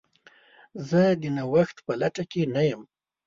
زه 0.89 1.01
د 1.21 1.23
نوښت 1.35 1.77
په 1.85 1.93
لټه 2.01 2.23
کې 2.31 2.41
نه 2.53 2.61
یم. 2.69 2.81